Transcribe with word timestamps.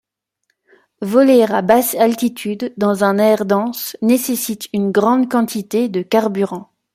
Voler 1.03 1.43
à 1.43 1.61
basse 1.61 1.93
altitude, 1.93 2.73
dans 2.75 3.03
un 3.03 3.19
air 3.19 3.45
dense, 3.45 3.95
nécessite 4.01 4.67
une 4.73 4.89
grande 4.91 5.29
quantité 5.29 5.89
de 5.89 6.01
carburant. 6.01 6.71